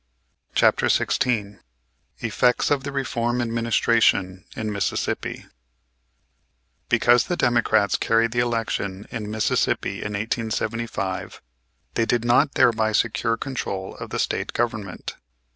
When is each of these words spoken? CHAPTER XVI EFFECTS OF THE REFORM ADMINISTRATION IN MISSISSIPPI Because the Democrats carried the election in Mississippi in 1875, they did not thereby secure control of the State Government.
CHAPTER 0.55 0.87
XVI 0.87 1.59
EFFECTS 2.21 2.71
OF 2.71 2.83
THE 2.83 2.91
REFORM 2.91 3.39
ADMINISTRATION 3.39 4.45
IN 4.55 4.71
MISSISSIPPI 4.71 5.45
Because 6.89 7.25
the 7.25 7.37
Democrats 7.37 7.97
carried 7.97 8.31
the 8.31 8.39
election 8.39 9.05
in 9.11 9.29
Mississippi 9.29 9.97
in 9.99 10.13
1875, 10.13 11.43
they 11.93 12.07
did 12.07 12.25
not 12.25 12.53
thereby 12.55 12.93
secure 12.93 13.37
control 13.37 13.95
of 13.97 14.09
the 14.09 14.17
State 14.17 14.53
Government. 14.53 15.17